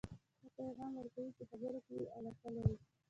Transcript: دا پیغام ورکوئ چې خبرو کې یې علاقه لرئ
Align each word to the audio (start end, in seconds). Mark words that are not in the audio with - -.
دا 0.43 0.47
پیغام 0.57 0.91
ورکوئ 0.95 1.29
چې 1.37 1.43
خبرو 1.49 1.79
کې 1.85 1.93
یې 1.99 2.05
علاقه 2.15 2.49
لرئ 2.55 2.75